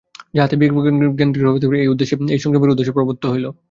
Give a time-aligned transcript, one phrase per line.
[0.33, 3.45] যাহাতে বিবেকজ্ঞান দৃঢ় হইতে পারে, এই উদ্দেশ্যে এই সংযমের উপদেশ প্রদত্ত হইল।